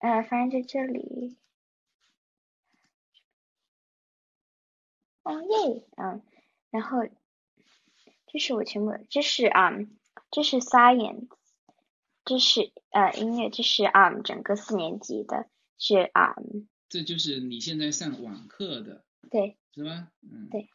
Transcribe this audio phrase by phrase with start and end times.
[0.00, 1.36] 呃，反正在这里。
[5.22, 6.22] 哦耶，嗯，
[6.70, 7.06] 然后
[8.26, 9.70] 这是我全部，这是啊，
[10.30, 11.28] 这是 science，
[12.24, 15.48] 这是呃音乐，这是啊整个四年级的，
[15.78, 16.34] 是啊。
[16.88, 20.10] 这就是你现在上网课的，对，是吗？
[20.22, 20.70] 嗯，对。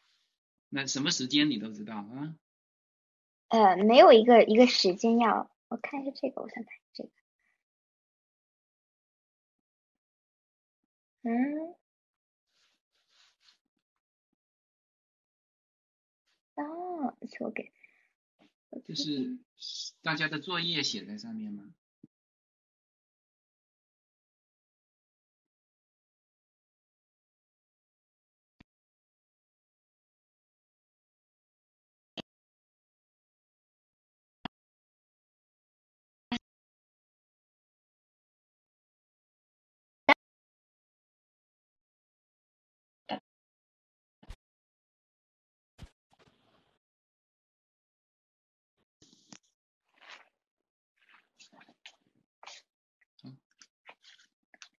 [0.68, 2.36] 那什么时间你都知道啊？
[3.48, 7.10] 呃，没有一个一个时间要，我看一下这个，我想看这个。
[11.26, 11.76] 嗯。
[16.56, 17.72] 哦，错给。
[18.84, 19.38] 就是
[20.02, 21.74] 大家的作业写在上面吗？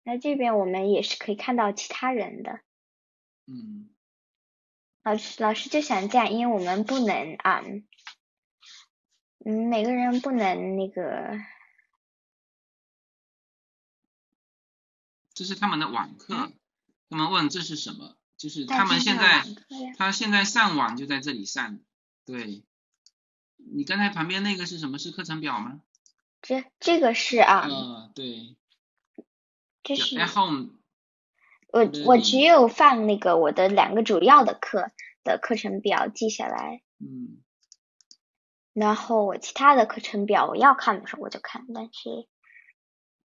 [0.07, 2.61] 那这边我们也是可以看到其他人的。
[3.47, 3.91] 嗯。
[5.03, 7.61] 老师，老师就想这样，因为我们不能啊，
[9.45, 11.37] 嗯，每个人不能那个。
[15.35, 16.53] 这是他们的网课，
[17.11, 18.17] 他们问这是什么？
[18.37, 19.45] 就是他们现在，
[19.97, 21.81] 他现在上网就在这里上。
[22.25, 22.65] 对。
[23.57, 24.99] 你刚才旁边那个是什么？
[24.99, 25.83] 是课程表吗？
[26.43, 27.69] 这这个是啊。
[27.69, 28.57] 啊，对。
[29.87, 30.19] 这是，
[31.69, 34.91] 我我只有放那个我的两个主要的课
[35.23, 37.45] 的课程表记下来，嗯，
[38.73, 42.27] 然后我其他的课程表我要看的时候我就看，但是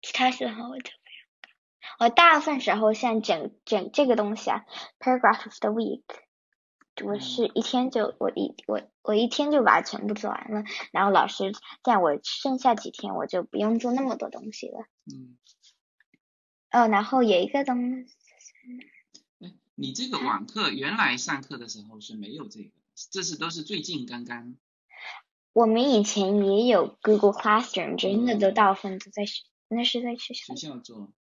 [0.01, 1.99] 其他时候我就不用看。
[1.99, 4.65] 我大部分时候像整整这个东西啊
[4.99, 6.05] ，paragraph of the week，
[7.05, 15.37] 我是一天就我一我我一天就把它全部做完了，然后老师在我剩下几天我就不用做那么多东西了，嗯。
[16.71, 18.15] 哦，然后有一个东西。
[19.41, 22.71] 哎，你这个网课原来上课的时候是没有这个，
[23.11, 24.57] 这是都是最近刚刚。
[25.55, 30.55] 我们以前也有 Google Classroom，真的都大部分都在学，那是在学校。
[30.55, 31.13] 学校做。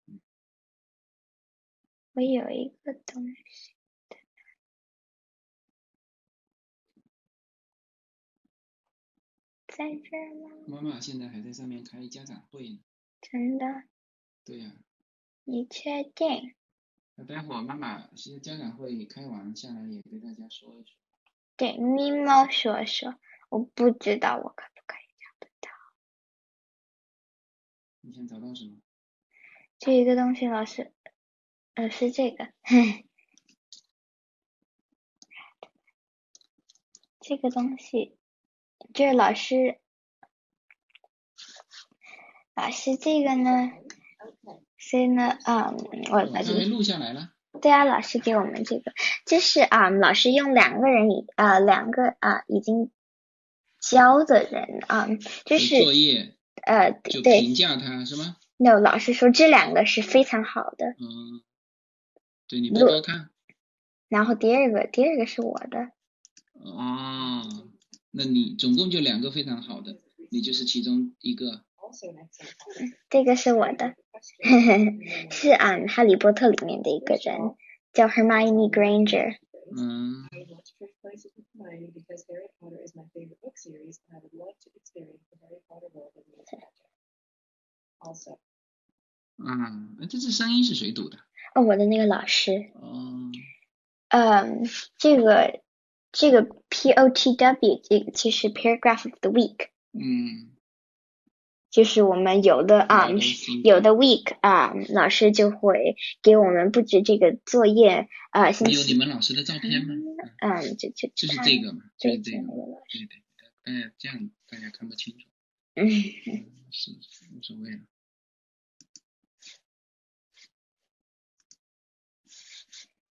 [2.14, 3.74] 我有一个东西。
[9.68, 10.50] 在这儿吗？
[10.68, 12.80] 妈妈现在还在上面开家长会呢。
[13.22, 13.84] 真的？
[14.44, 14.72] 对呀。
[15.50, 16.54] 你确定？
[17.16, 20.94] 那待会儿妈妈其实家长会开完下来也给大家说一说。
[21.56, 23.16] 对，咪猫说说，
[23.48, 25.70] 我不知道我可不可以找得到。
[28.02, 28.76] 你想找到什么？
[29.80, 30.92] 这一个东西，老师，
[31.76, 32.52] 呃，是这个，
[37.22, 38.18] 这个东西，
[38.94, 39.80] 这老师，
[42.54, 43.72] 老师这个呢？
[44.78, 45.74] 所以呢，啊，
[46.12, 47.32] 我把这个录下来了。
[47.62, 48.94] 对啊，老师给我们这个，
[49.26, 52.92] 就是啊，老师用两个人已啊两个啊已经
[53.80, 55.08] 教的人啊，
[55.46, 60.86] 就是作业，呃，就评价他是吗？No，老师说这两个是非常好的。
[61.00, 61.42] 嗯，
[62.48, 63.32] 对你多多看。
[64.08, 65.92] 然后第二个，第二个是我的。
[66.54, 67.44] 哦，
[68.12, 71.66] 那你总共就两个非常好的，你就是其中一个。
[73.10, 73.96] 这个是我的，
[75.32, 77.56] 是啊，《哈利波特》里面的一个人，
[77.94, 79.38] 叫 Hermione Granger。
[79.76, 80.28] 嗯。
[89.40, 91.20] 嗯，这次声音是谁读的？
[91.54, 92.72] 哦，我的那个老师。
[92.76, 93.32] 哦。
[94.10, 94.64] 嗯，
[94.98, 95.62] 这个
[96.12, 99.70] 这个 P O T W 这个其实 Paragraph of the Week。
[99.92, 100.57] 嗯。
[101.70, 103.10] 就是我们有的啊，
[103.64, 108.50] 有的 week 啊，老师就会给我们布置这个作业啊。
[108.52, 109.94] 有你们老师的照片吗？
[110.40, 112.38] 嗯，就就就是这个嘛，就是这个。
[112.38, 115.26] 对对，哎，这样大家看不清楚。
[115.76, 115.88] 嗯。
[116.70, 116.92] 是
[117.36, 117.80] 无所谓了。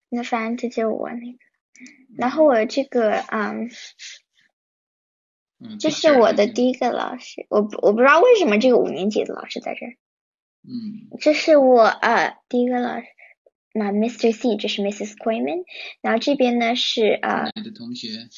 [0.09, 1.39] 那反正这就我那个，
[2.17, 3.71] 然后我这个嗯。
[5.81, 9.97] 这是我的第一个老师，我我不知道为什么这个五年级的老师在这儿。
[10.63, 11.09] 嗯。
[11.21, 13.07] 这是我呃第一个老师，
[13.73, 14.33] 那 Mr.
[14.33, 15.17] C，这是 Mrs.
[15.17, 15.65] Quayman，
[16.03, 17.51] 然后这边呢是呃。
[17.55, 18.29] 你的同学。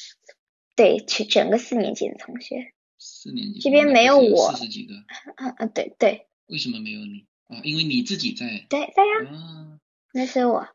[0.75, 2.73] 对，全整个四年级的同学。
[2.97, 3.59] 四年级。
[3.59, 4.53] 这边没有我。
[4.53, 4.93] 四十几个。
[5.35, 6.27] 嗯嗯，对对。
[6.47, 7.25] 为什么没有你？
[7.47, 8.65] 啊，因为你自己在。
[8.69, 9.79] 对，在呀。
[10.13, 10.69] 那是我。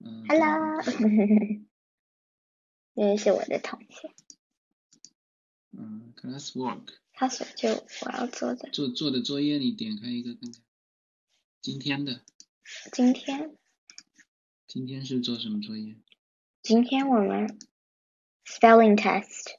[0.00, 0.24] 嗯。
[0.26, 0.80] Hello。
[2.94, 4.10] 那是我的同学。
[5.76, 6.82] 嗯，class work。
[7.14, 8.68] 他说就我要做的。
[8.70, 10.62] 做做的作业，你点开一个看看。
[11.60, 12.20] 今天的。
[12.92, 13.56] 今天。
[14.66, 15.96] 今天是做什么作业？
[16.62, 17.58] 今天我们
[18.46, 19.56] spelling test。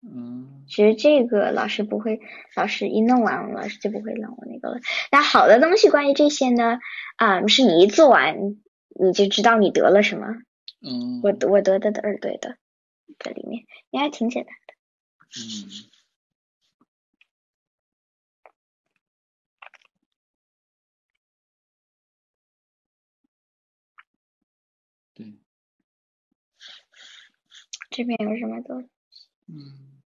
[0.00, 0.64] 嗯。
[0.66, 2.20] 其实这个老师不会，
[2.56, 4.80] 老师一弄完，老师就不会让我那个了。
[5.12, 6.78] 那好的东西关于这些呢，
[7.16, 8.56] 啊，是你一做完，
[8.88, 10.26] 你就知道你得了什么。
[10.80, 11.20] 嗯。
[11.22, 12.56] 我我得的都是对的，
[13.18, 14.63] 这里面应该挺简单的。
[15.36, 15.90] 嗯。
[25.14, 25.38] 对。
[27.90, 28.88] 这边有什么东西？
[29.46, 30.02] 嗯。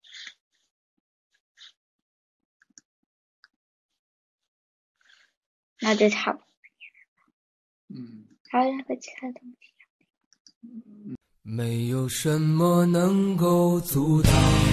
[5.80, 6.48] 那就差不多。
[7.90, 8.28] 嗯。
[8.50, 11.18] 还有任何其他东西？
[11.42, 14.73] 没有什么能够阻挡。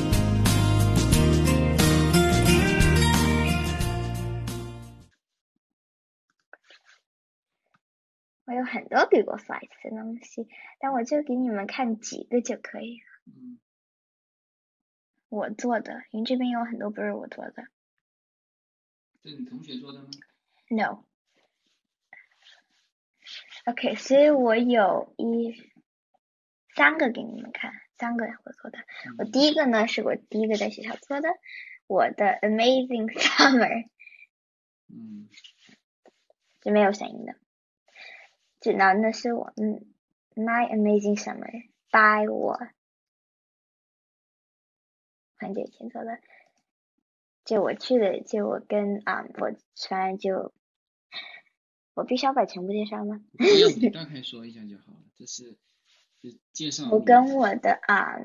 [8.51, 13.05] 我有很多 Google Slides 的东西，但我就给你们看几个就可以了。
[15.29, 17.63] 我做的，因为这边有很多不是我做的。
[19.23, 20.09] 是你同学做的吗
[20.67, 21.05] ？No。
[23.63, 25.55] OK，所以我有一
[26.75, 28.79] 三个给你们看，三个我做的。
[29.17, 31.29] 我第一个呢，是我第一个在学校做的，
[31.87, 33.87] 我的 Amazing Summer。
[34.89, 35.29] 嗯。
[36.61, 37.37] 是没有声音的。
[38.61, 39.85] 指南的是我，嗯
[40.35, 42.59] ，My Amazing Summer by 我
[45.35, 46.19] 很久以前做的，
[47.43, 49.51] 就我去的，就我跟啊，我
[49.89, 50.53] 反正就
[51.95, 53.21] 我必须要把全部介绍吗？
[53.37, 55.01] 不用，你大概说一下就好了。
[55.15, 55.57] 这是
[56.21, 56.87] 就介绍。
[56.91, 58.15] 我跟我的啊，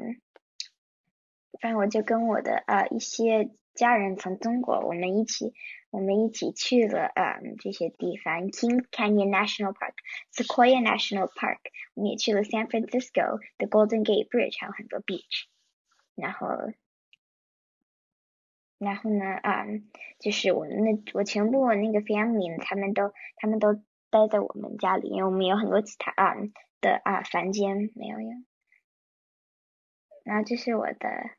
[1.61, 5.55] 反正我就跟我的啊一些家人从中国，我们一起。
[5.91, 9.95] 我们一起去了啊这些地方，King Canyon National Park、
[10.31, 11.59] Sequoia National Park，
[11.95, 15.45] 我们也去了 San Francisco 的 Golden Gate Bridge，还有很多 beach。
[16.15, 16.49] 然后，
[18.77, 19.65] 然后呢啊，
[20.19, 23.75] 就是我们那我全部那个 family 他们都他们都
[24.11, 26.35] 待在我们家里，因为我们有很多其他啊
[26.83, 28.45] 的啊房间没有用。
[30.25, 31.31] 然后这是我的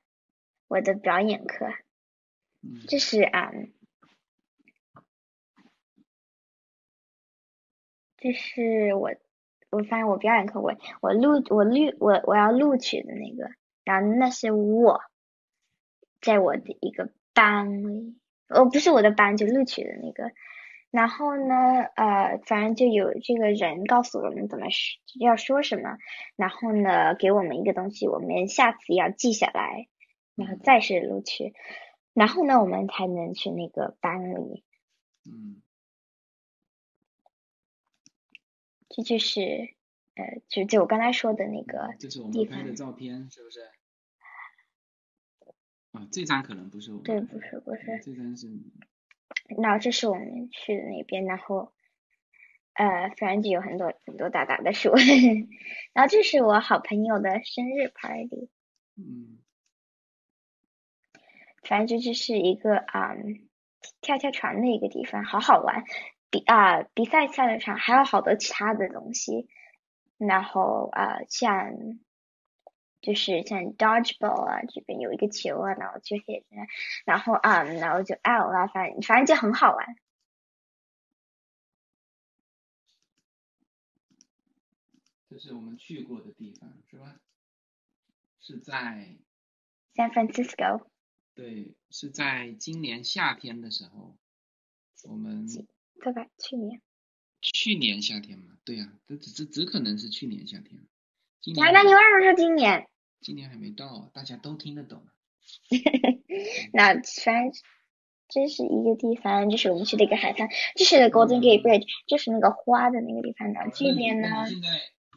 [0.67, 1.67] 我的表演课，
[2.87, 3.51] 这是啊。
[8.19, 9.11] 这是我，
[9.69, 13.51] 我发现我表演课我我录我录我我要录取的那个，
[13.83, 15.01] 然后那是我
[16.19, 18.17] 在我的一个班里，
[18.49, 20.31] 哦不是我的班就录取的那个，
[20.89, 21.53] 然后呢
[21.95, 25.97] 呃反正就有这个人告诉我们怎么说要说什么，
[26.35, 29.87] 然后呢给我们一个东西，我们下次要记下来，
[30.37, 31.53] 然后再是录取，
[32.13, 34.63] 然后呢我们才能去那个班里。
[35.25, 35.61] 嗯。
[38.89, 39.41] 这就是
[40.15, 43.59] 呃，就就我刚才说的那个就是我们拍的照片，是不是？
[45.91, 47.01] 啊，这张可能不是我。
[47.01, 47.99] 对，不是，不是。
[48.03, 48.47] 这张是。
[49.57, 51.73] 那这是我们去的那边，然后
[52.73, 54.93] 呃，反正就有很多很多大大的树，
[55.93, 58.49] 然后这是我好朋友的生日 party。
[58.95, 59.37] 嗯。
[61.67, 63.13] 反正这就是一个啊，
[64.01, 65.83] 跳跳船的一个地方，好好玩。
[66.29, 69.47] 比啊，比赛赛场上还有好多其他的东西，
[70.17, 71.73] 然后啊，像
[73.01, 76.47] 就是像 dodgeball 啊，这边有一个球啊，然后就写着，
[77.05, 79.95] 然后啊，然后就 L 啊，反正反正就很好玩。
[85.29, 87.15] 这是我们去过的地方，是吧？
[88.39, 89.17] 是在
[89.95, 90.87] San Francisco。
[91.37, 94.17] 对，是在今年夏天的时候，
[95.03, 95.45] 我们
[96.01, 96.25] 对吧？
[96.39, 96.81] 去年。
[97.41, 100.81] 去年夏天嘛，对呀，这只只只可能是去年夏天。
[101.55, 102.87] 那那你为什么说今年？
[103.21, 105.05] 今年还没到，大家都听得懂。
[106.73, 107.51] 那反正
[108.29, 113.59] 这是一个地方，就是我们去的一个海滩，这是 Golden Gate Bridge，就是那个花的那个地方的。
[113.75, 114.27] 这边呢？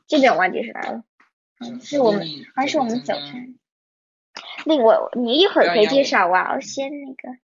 [0.06, 1.04] 这边我忘记是哪了。
[1.80, 3.58] 是我们还是我们早晨？
[4.64, 7.38] 另外，你一会儿可以介绍，我要先那个。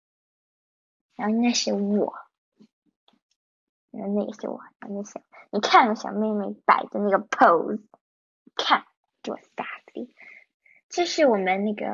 [1.16, 2.14] 然后那是我，
[3.90, 7.82] 然后那是我，那小，你看小妹妹摆的那个 pose。
[8.56, 8.84] 看，
[9.20, 10.14] 多大力！
[10.88, 11.86] 这是我们那个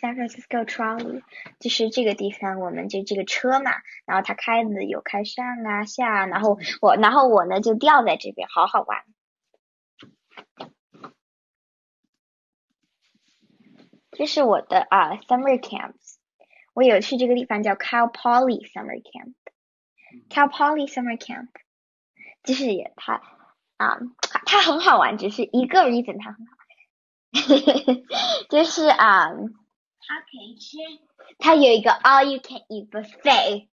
[0.00, 1.22] San Francisco Trolley，
[1.58, 3.72] 就是这个地方，我们就这个车嘛，
[4.06, 9.04] 然后它开的有开上啊下，然后我，然后我呢就吊在这边，好好玩。
[14.18, 16.16] 这是我的啊 summer camps，
[16.74, 21.46] 我有去这个地方叫 Cal Poly Summer Camp，Cal Poly Summer Camp。
[22.42, 23.22] 就是也它
[23.76, 24.00] 啊，
[24.44, 26.56] 它很好玩，只是一个 reason 它很好，
[28.48, 30.78] 就是啊，它可以吃，
[31.38, 33.68] 它有一个 all you can eat buffet，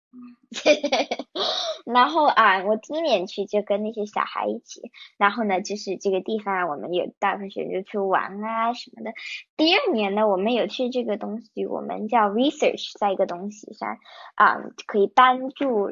[1.86, 9.12] 然后啊，我第一年去就跟那些小孩一起，然后呢，就是这个地方我们有大部分学生就去玩啊什么的。
[9.58, 13.98] 第二年呢，我们有去这个东西，我们叫 research，在一个东西上
[14.36, 15.88] 啊，可以帮助，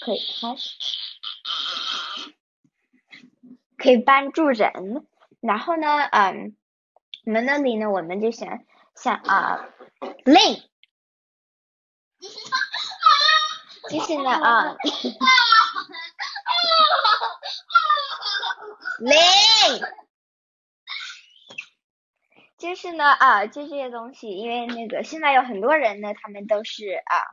[0.00, 0.70] 可以开始。
[3.76, 5.06] 可以帮助人，
[5.40, 6.54] 然后呢，嗯，
[7.24, 8.62] 我们那里呢，我们就想
[8.94, 9.70] 想啊
[10.26, 10.64] ，link，
[13.90, 14.76] 就是呢 啊
[22.58, 27.24] 就是呢啊，就这些东西，因为那个现在有很多人呢，他们都是啊，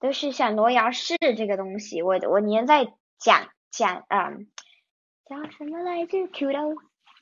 [0.00, 4.30] 都是想挪阳市这个东西，我我年在讲讲啊。
[5.28, 6.74] 叫什么来着讲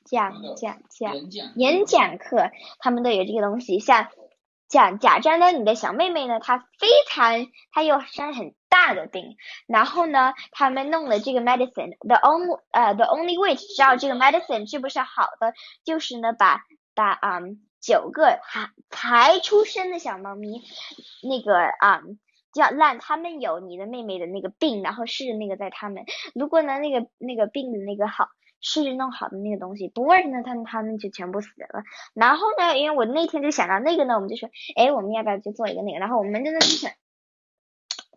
[0.06, 1.12] 讲讲
[1.56, 3.80] 演讲课，他们都有这个东西。
[3.80, 4.08] 像
[4.68, 15.54] 假假装呢你的小妹妹呢，她非常，她有生很大的病，然后呢，他们弄了这个 medicine，the only 呃 the only way 知道这个 medicine 是不是好的，
[15.85, 16.61] 就是呢把
[16.94, 17.40] 把啊
[17.80, 20.62] 九个还才出生的小猫咪
[21.23, 22.02] 那个啊。
[22.54, 31.84] 要让他们有你的妹妹的那个病，然后试着那个在他们，如果呢那个那个病的那个好，试着弄好的那个东西不 work 呢，他们他们就全部死了。
[32.14, 35.98] 然后呢，因为我那天就想到那个呢，我们就说，哎，我们要不要去做一个那个？
[35.98, 36.90] 然后我们真的就想，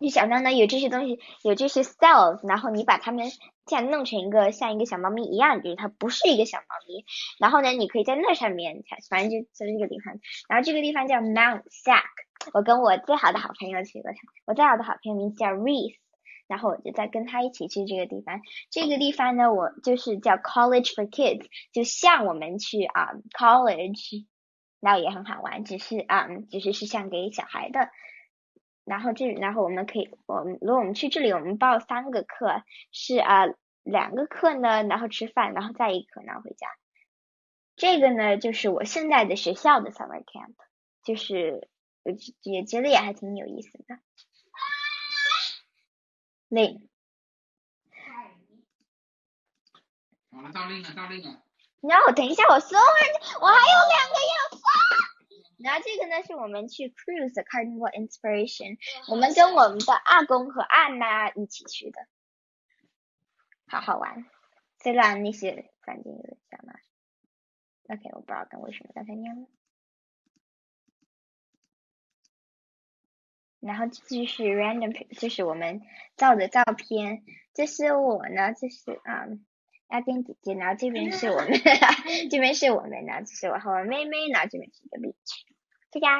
[0.00, 3.26] 就想到呢有这些东西，有这些 cells，然后你把它们
[3.66, 7.04] 这样弄成一个像一个小猫咪一样，就是它不是一个小猫咪。
[7.38, 10.18] 然后呢，你可以在那上面，反正就在这个地方。
[10.48, 12.02] 然后这个地方叫 Mount Sac。
[12.54, 14.10] 我跟我最好的好朋友去过，
[14.46, 15.96] 我最好的好朋友名字叫 Reese，
[16.50, 18.42] 然后我就再跟他一起去这个地方。
[18.70, 24.26] 这个地方呢，我就是叫 College for Kids，就像我们去啊 college，
[24.80, 27.88] 那也很好玩，只是啊，只是是像给小孩的。
[28.84, 33.44] 然后这，然后我们可以，我们如果我们去这里，我们报三个课，是啊
[33.84, 36.66] 两个课呢，然后吃饭，然后再一课，然后回家。
[37.76, 40.56] 这个呢，就是我现在的学校的 summer camp，
[41.04, 41.68] 就是。
[42.02, 42.10] 我
[42.44, 43.98] 也觉得也还挺有意思的。
[46.50, 46.78] 累。
[50.30, 51.42] 好了，到令了，到令了。
[51.80, 52.86] 然后等一下，我说完，
[53.40, 54.60] 我还有两个要发。
[55.58, 58.78] 然后这个呢，是我们去 cruise 的 Carnival Inspiration，
[59.10, 62.06] 我们跟我们的阿公和阿妈一起去的，
[63.66, 64.26] 好好玩。
[64.82, 66.74] 虽然那些反正有点像嘛。
[67.88, 69.48] OK，我不知道跟为什么刚才念了。
[73.60, 75.82] 然后这就是 random，就是我们
[76.16, 77.22] 照的照片。
[77.54, 79.26] 这是我呢，这是啊，
[79.88, 80.54] 阿边姐姐。
[80.54, 81.50] 然后这边是我们，
[82.30, 84.16] 这边是我们呢，这是我和我妹妹。
[84.32, 85.14] 然后这边是一个 beach，
[85.90, 86.10] 这呀。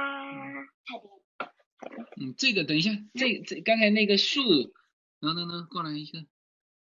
[2.21, 4.43] 嗯，这个等一下，这这刚才那个树，
[5.21, 6.27] 能能能过来一个，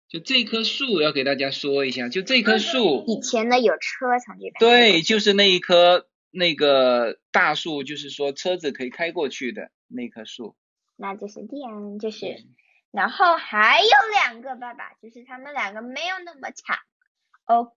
[0.09, 3.03] 就这棵树要给大家说一下，就这棵树。
[3.09, 4.53] 以前呢有车从这边。
[4.61, 9.73] 对，就是那一棵那个大树，就是说车子可以开过去的。
[9.89, 10.57] 那棵树，
[10.97, 12.47] 那就是电，就是，
[12.91, 16.79] 然后还有两个爸爸，就是他们两个没有那么长
[17.45, 17.73] ，OK。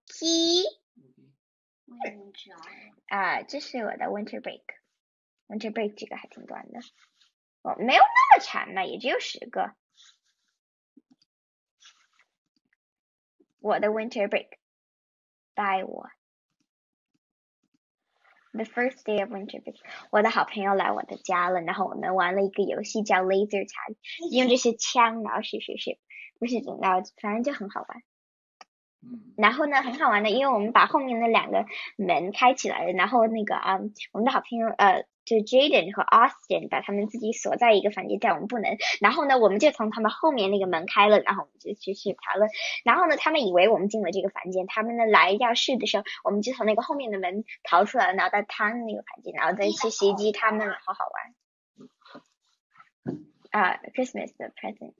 [3.08, 3.18] 啊。
[3.18, 4.64] 啊，这是我的 winter break。
[5.48, 6.80] winter break 这个还挺短的，
[7.64, 9.76] 哦，没有那么长嘛，也只有十个。
[13.60, 14.58] 我的 winter break，
[15.54, 16.10] 带我。
[18.60, 19.78] The first day of winter break，
[20.12, 23.96] 我的好朋友来我的家了，然后我们玩了一个游戏叫 laser tag，
[24.32, 25.98] 用这些枪，然后是是是，
[26.40, 28.04] 不是，然后反正就很好玩。
[29.38, 33.80] 然后呢，很好玩的，因为我们把后面那两个门开起来了，然后那个啊，
[34.12, 38.78] 我们的好朋友呃，就 Jaden 和 Austin 把他们自己锁在一个房间，但我们不能。
[39.00, 42.48] 然后呢，我们就从他们后面那个门开了，然后我们就去去爬了。
[42.84, 51.36] 然后呢，他们以为我们进了这个房间，他们呢来要试的时候，我们就从那个后面的门逃出来了，然后在他们那个房间，然后再去袭击他们，好好玩。
[53.52, 54.96] 啊，Christmas 的 present，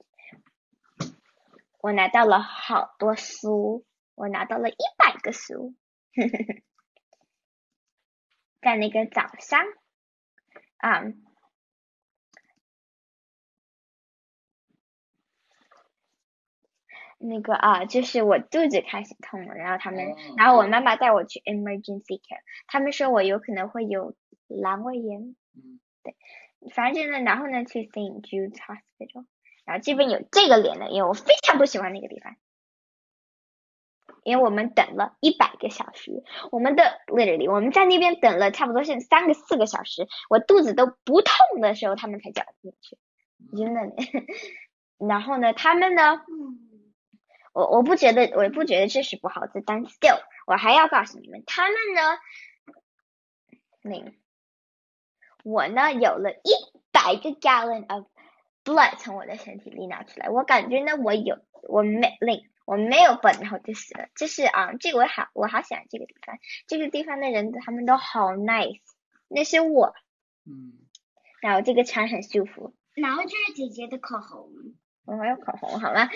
[1.80, 3.84] 我拿到了好多书。
[4.16, 5.72] 我拿到了一百个书，
[8.60, 9.64] 在那个早上，
[10.80, 11.02] 啊，
[17.18, 24.14] 那个啊，就是我肚子开始痛了，然后他们，然后我妈妈带我去 emergency care，他们说我有可能会有
[24.48, 25.36] 阑尾炎，
[26.02, 26.16] 对，
[26.74, 29.26] 反正呢，然后呢去 Saint Jude's Hospital，
[29.66, 32.36] 然后这边有这个脸的，因为我非常不喜欢那个地方。
[34.24, 42.98] 因为我们等了一百个小时，我们的 literally 我们在那边等了差不多是三个四个小时，我肚子都不痛的时候，他们才叫我进去，
[43.56, 43.80] 真的。
[45.08, 46.20] 然后呢，他们呢，
[47.52, 52.18] 我我不觉得，我不觉得这是不好的，但 still 我还要告诉你们，他们呢，
[53.82, 54.12] 那
[55.42, 56.52] 我呢有了一
[56.92, 58.04] 百个 gallon of
[58.62, 61.38] blood 从我的身体里拿出来，我感觉呢我有
[61.68, 62.46] 我没领。
[62.70, 64.06] 我没有本，然后就死了。
[64.14, 66.38] 就是啊，这个我好，我好喜欢这个地方。
[66.68, 68.78] 这个地方的人他们都好 nice，
[69.26, 69.92] 那是我。
[70.46, 70.74] 嗯。
[71.42, 72.72] 然后这个墙很舒服。
[72.94, 74.52] 然后这是姐姐的口红。
[75.04, 76.08] 我还有口红，好吗？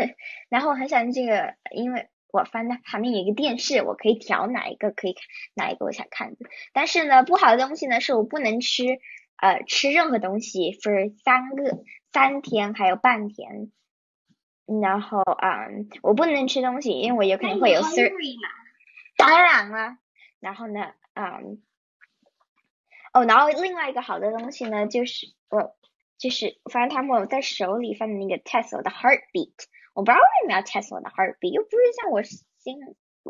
[0.50, 5.22] 然后我很喜欢这个，因为我翻到旁边有一个电视，我可以调哪一个可以看，
[5.54, 6.36] 哪一个我想看的。
[6.74, 8.84] 但是呢，不好的东西呢，是我不能吃
[9.38, 13.72] 呃吃任何东西，for 三个三天还有半天。
[14.80, 15.66] 然后啊，
[16.02, 18.10] 我不能吃东西，因为我有可能会有 sur。
[19.16, 19.98] 当然了，
[20.40, 21.62] 然后呢，嗯，
[23.12, 25.76] 哦，然后另外一个好的东西呢，就是我
[26.18, 29.52] 就是反正他们在手里放的那个 test 我的 heartbeat，
[29.94, 32.78] 我不知道为什么要 test 我的 heartbeat，又不是像我心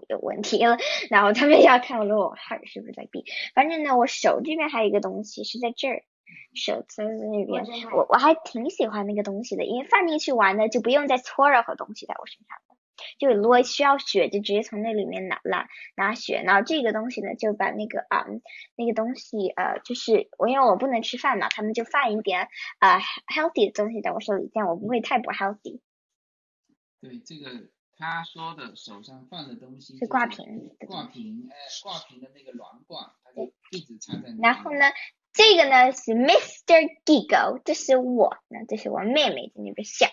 [0.08, 0.78] 有问题了，
[1.10, 6.04] 然后他们要看我的我 heart 是不是在 beat，反正呢，我手这边还有一个东西是在这儿。
[6.54, 12.76] 手在那边，我我还挺喜欢那个东西的，因为放进去玩呢，就不用再搓任何东西在我身上了。
[13.18, 15.66] 就如果需要血，就直接从那里面拿拿
[15.96, 16.40] 拿血。
[16.44, 18.26] 然后这个东西呢，就把那个啊
[18.76, 25.80] 那个东西呃，就是我因为我不能吃饭嘛，他们就放一点啊 healthy 的东西在我手里，这样我不会太不 healthy。
[27.00, 34.32] 对，这个他说的手上放的东西是挂瓶，挂瓶，哎，挂瓶的那个软管，它就一直插在。
[34.40, 34.84] 然后呢？
[35.32, 36.88] 这个呢是 Mr.
[37.04, 40.06] Gigo，这是我，那这是我妹妹在那边笑，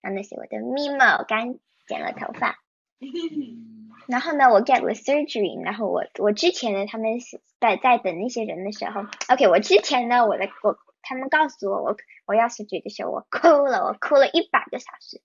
[0.00, 2.58] 然后那是我的 Mimo，，刚剪了头发。
[4.08, 7.18] 然后呢，我 get 了 surgery，然后我我之前呢，他们
[7.60, 15.20] 在在等那些人的时候，OK，我之前呢，我的我他们告诉我我我要 surgery 的时候，我哭了，我哭了一百个小时。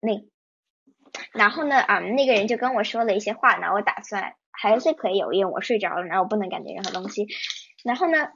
[0.00, 0.22] 那
[1.32, 7.26] 然后呢，啊，那个人就跟我说了一些话，然后我打算还是可以有用，我睡着了，然后我不能感觉任何东西。
[7.84, 8.32] 然后呢，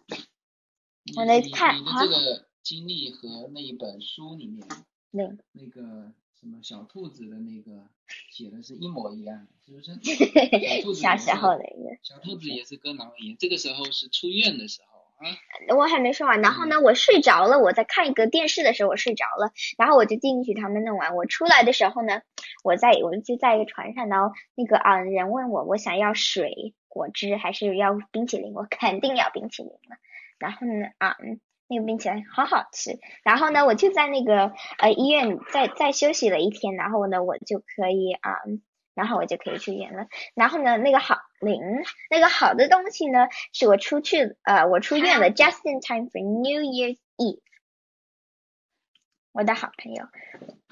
[1.17, 4.67] 我来看你的这个经历和那一本书里面，
[5.11, 7.89] 那那个什么小兔子的那个
[8.31, 10.95] 写的是一模一样，是不是？
[10.95, 11.91] 小 时候的一个。
[12.03, 15.37] 小兔子也是跟狼一样，这个时候是出院的时候啊。
[15.77, 22.23] 我还没说完，然后呢，我睡着了，我在看一个电视的时候我睡着了，然后我就进去他们弄完，我出来的时候呢，
[22.63, 26.75] 我在我就在一个船上，然后那个啊人问我我想要水。
[26.93, 29.97] 果汁还是要冰淇淋，我肯定要冰淇淋了。
[30.39, 31.17] 然后呢，啊，
[31.69, 32.99] 那个冰淇淋好好吃。
[33.25, 38.37] 然后呢，我就在那个呃医院再再休息了一天，然后呢，我就可以啊，
[38.95, 40.07] 然后我就可以去院了。
[40.35, 41.63] 然后呢，那个好零
[42.11, 47.41] 那个好的东西呢，是我出去呃我出院了，just in time for New Year's Eve。
[49.33, 50.09] 我的好朋友，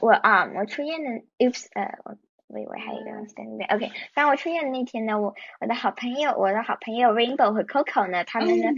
[0.00, 2.18] 我啊我出院的，oops 呃我。
[2.53, 3.89] 我以为还有一个东西在那边，OK。
[4.15, 8.71] 反正我出院的那天呢，我我的好朋友，我的好朋友 Rainbow 和 Coco 呢，他们呢，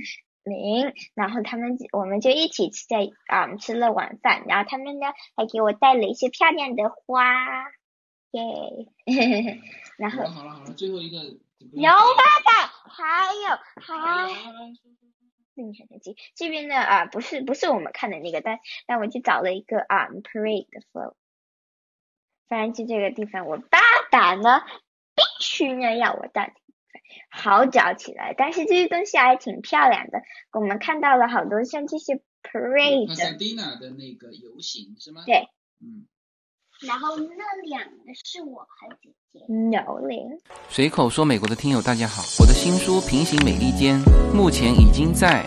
[0.45, 5.07] 零，然后他们我们就一起吃在啊吃了晚饭，然后他们呢
[5.37, 7.65] 还给我带了一些漂亮的花，
[8.33, 8.43] 耶，
[9.97, 11.19] 然后好了好了，最后一个。
[11.75, 14.29] 有爸爸，还有还。
[15.55, 21.15] 另一机，这边呢啊，不是不是我们看的那个，但但我去找了一个啊，parade 的 flow。
[22.53, 23.79] 反正就这个地方，我爸
[24.11, 24.61] 爸呢
[25.15, 26.47] 必须呢要我到
[27.31, 28.35] 好找起来。
[28.37, 30.21] 但是这些东西还挺漂亮的，
[30.53, 33.09] 我们看到了好多像这些 parade。
[33.09, 35.23] 帕萨蒂娜的那个游行是吗？
[35.25, 35.49] 对。
[35.81, 36.07] 嗯。
[36.87, 39.41] 然后那两个是我和姐姐。
[39.51, 40.39] No 零。
[40.69, 43.99] 随口说，美国的听友大家好，我的新书《平行美利坚》
[44.35, 45.47] 目前已经在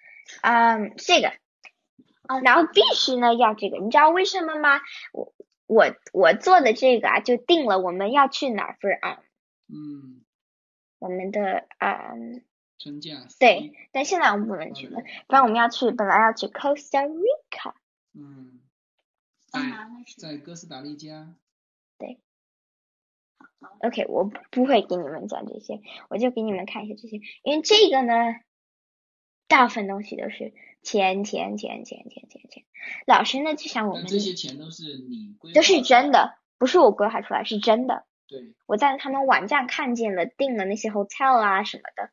[0.41, 1.31] 嗯，这个，
[2.43, 4.79] 然后必须呢要这个，你知道为什么吗？
[5.13, 5.33] 我。
[5.67, 9.23] 我我做的这个啊，就定了我们要去哪儿分啊？
[9.69, 10.21] 嗯，
[10.99, 12.11] 我们的啊，
[12.77, 13.25] 春假。
[13.39, 17.73] 对，但现在我们不能去了，不然我们要去，本来要去 Costa Rica。
[18.13, 18.59] 嗯，
[19.47, 19.61] 在
[20.17, 21.33] 在哥斯达黎加。
[21.97, 22.19] 对。
[23.79, 28.13] OK，我不会给你们讲这些，我就给你们看一下这些，因为这个呢，
[29.51, 30.53] 大部分东西都是。
[30.83, 32.63] 钱钱钱钱钱钱钱，
[33.05, 38.07] 老师呢就像我们这些钱都是你都是真的，不是我规划出来，是真的。
[38.27, 42.09] 对，我在他们网站看见了，订了那些 hotel 啊什么的。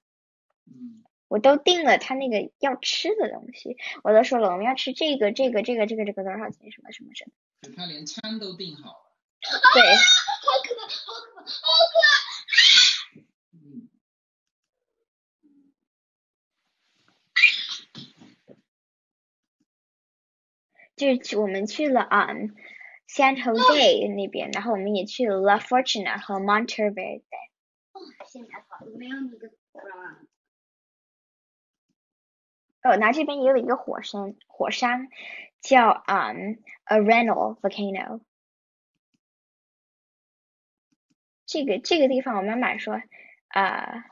[0.67, 7.33] 嗯，我都订了他那个要吃的东西，我都说了我们要吃这个这个这个这个这个多少钱什么什么什么。
[7.75, 9.17] 他连餐都订好了。
[9.73, 9.81] 对。
[10.45, 12.38] 好可怕，好可怕，好可怕。
[20.99, 22.35] 就是我们去了啊
[23.07, 27.23] ，San Jose 那边，然后我们也去了 La Fortuna 和 Monteverde。
[27.93, 30.19] 哦，现在好，没有那个火了。
[32.83, 35.09] 哦，那这边也有一个火山，火山
[35.61, 36.33] 叫啊
[36.87, 38.21] Arenal Volcano。
[41.47, 43.01] 这个这个地方，我妈妈说
[43.49, 44.05] 啊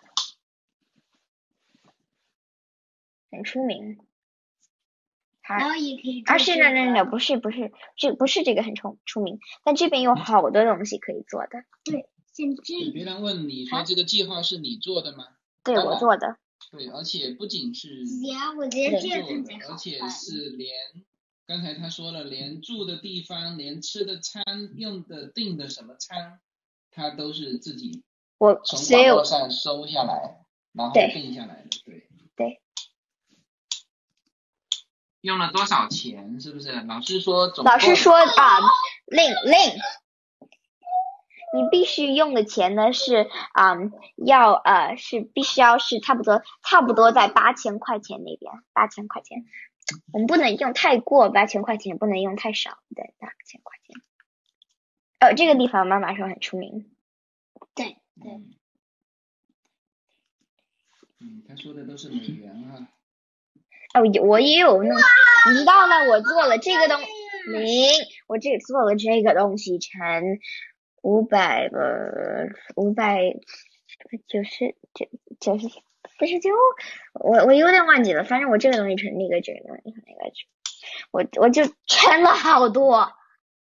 [3.31, 4.06] 很出名。
[5.49, 6.23] 然后也可以。
[6.25, 11.65] 啊，是的，那那不是不是，这不是这个很出出名，但这边有好多东西可以做的。
[11.85, 12.91] 对，像这。
[12.91, 15.27] 别人问你说这个计划是你做的吗？
[15.63, 16.37] 对，我做的。
[16.73, 18.05] 对，而且不仅是。
[18.27, 19.21] 呀，我觉得这样
[19.71, 20.71] 而且是连
[21.47, 24.43] 刚才他说了，连住的地方，连吃的餐、
[24.77, 26.41] 用的订的什么餐，
[26.91, 28.03] 他都是自己
[28.39, 32.06] 我从网络上收下来，然后定下来的，对。
[35.27, 36.41] 用了多少钱？
[36.41, 36.71] 是不是？
[36.83, 37.65] 老师说总。
[37.65, 38.61] 老师说啊，
[39.07, 39.59] 令令，
[41.53, 43.75] 你必须用的钱呢是啊，
[44.25, 49.45] 要呃是必须要是差不多差不多在八千块钱那边，八千块钱，
[50.13, 54.01] 我们不能用太过八千块钱，不能用太少对八千块钱。
[55.19, 56.89] 哦，这个地方妈妈说很出名。
[57.75, 58.31] 对对。
[61.19, 62.87] 嗯，他说的都是美元啊。
[63.97, 66.03] 哦，我也有弄，你知道吗？
[66.11, 67.01] 我做了这个东，
[67.47, 67.89] 零，
[68.27, 70.39] 我这做了这个东西乘
[71.01, 73.23] 五百个五百
[74.29, 75.09] 九十九
[75.41, 76.51] 九十四十九，
[77.15, 80.33] 我我有点忘记了，反正我这个东西乘那个这个东西乘那个
[81.11, 83.13] 我我就乘了好多，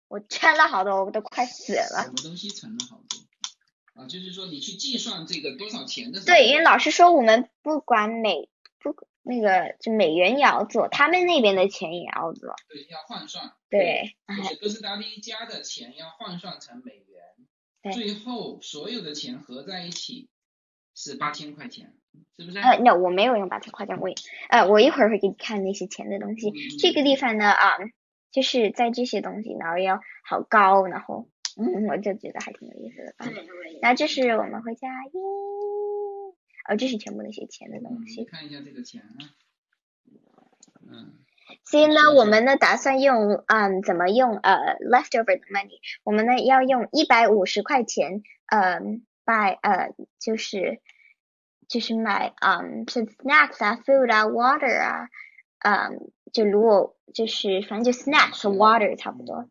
[0.09, 2.03] 我乘了好多，我都快死了。
[2.03, 4.01] 什么东西乘了好多？
[4.01, 6.19] 啊，就是说你去计算这个多少钱的？
[6.25, 8.49] 对，因为老师说我们不管每
[8.93, 9.07] 不。
[9.27, 12.53] 那个就美元也要做，他们那边的钱也要做。
[12.69, 13.53] 对，要换算。
[13.71, 14.15] 对。
[14.37, 20.29] 就是哥斯达黎加的钱要换算成美元，最后所有的钱合在一起
[20.93, 21.95] 是八千块钱，
[22.37, 22.59] 是不是？
[22.59, 24.07] 呃，那我没有用八千块钱，我
[24.49, 26.53] 呃，我一会儿会给你看那些钱的东西。
[26.77, 27.71] 这个地方呢啊，
[28.31, 33.15] 就是在这些东西，然后要好高，然后嗯，我就觉得还挺有意思的。
[33.25, 33.79] 对。
[33.81, 35.11] 那这是我们回家耶。
[36.67, 38.25] 哦，这是全部那些钱的东西。
[38.25, 39.17] 看一下这个钱啊，
[40.89, 41.19] 嗯。
[41.63, 50.81] 所以呢，我们呢打算用，嗯，怎么用呃，leftover 的 money，我们呢要用一百五十块钱，嗯，buy 呃，就是
[51.67, 55.09] 就是买，嗯，是 snacks 啊，food 啊，water 啊，
[55.59, 59.47] 嗯，就如果就是反正就 snacks 和 water 差不多，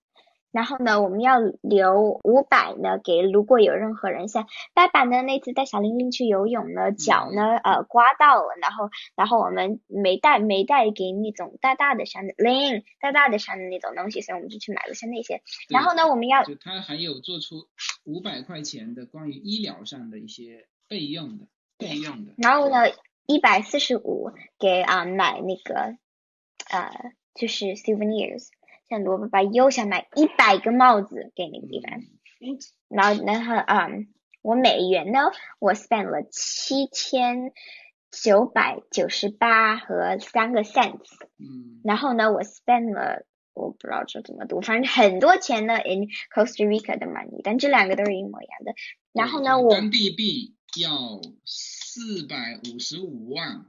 [0.55, 15.43] 然后呢，我们要留五百呢，给如果有任何人像爸爸呢那次带小玲玲去游泳呢，脚呢呃刮到了，然后然后我们没带没带给那种大大的山的铃，大大的山的那种东西，所以我们就去买了些那些。
[15.69, 17.67] 然后呢，我们要就他还有做出
[18.05, 22.33] 五百块钱的关于医疗上的一些备用的备用的。
[22.37, 22.77] 然后呢，
[23.27, 25.97] 一百四十五给啊买那个
[26.71, 28.47] 呃就是 souvenirs。
[28.89, 32.01] 像罗爸爸又想买一百个帽子给那个地方，
[32.89, 34.09] 然后然后嗯，
[34.43, 35.21] 我美元呢，
[35.59, 37.53] 我 spend 了七千
[38.11, 48.75] 九百九十八和三个 cents，嗯，然后呢，我 spend 了我不知道这怎么读，反正很多钱呢 in Costa Rica 的 money，但这两个都是一模一样的。
[49.13, 53.67] 然后呢，我当地币要四百五十五万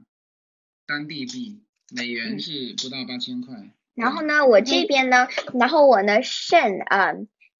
[0.86, 3.70] 当地币，美元是不到八千块。
[3.96, 5.26] 然后呢，我这边呢，
[5.58, 7.14] 然后我呢剩啊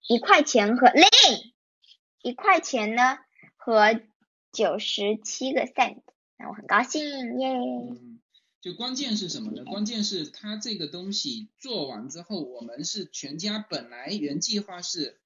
[0.07, 1.05] 一块钱和零
[2.22, 3.18] 一块钱呢
[3.57, 4.01] 和
[4.53, 6.03] 九十七个 cent，
[6.38, 7.49] 那我很高兴耶。
[7.49, 8.20] 嗯，
[8.61, 9.64] 就关键是什么呢？
[9.64, 15.18] 关键是他这个东西做完之后，我们是全家本来原计划是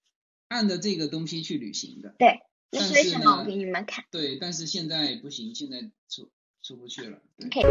[0.49, 2.15] 按着这个东西去旅行的。
[2.19, 3.41] 对，这是为什么？
[3.41, 4.05] 我给你们看。
[4.13, 6.31] 对，但是现在不行，现在出
[6.63, 7.19] 出不去了。
[7.45, 7.63] OK。